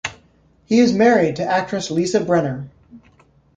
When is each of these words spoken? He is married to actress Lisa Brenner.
He 0.65 0.79
is 0.79 0.93
married 0.93 1.35
to 1.35 1.43
actress 1.45 1.91
Lisa 1.91 2.25
Brenner. 2.25 2.67